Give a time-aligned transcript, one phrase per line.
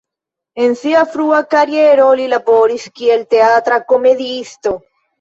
[0.63, 4.79] En sia frua kariero li laboris kiel teatra komediisto.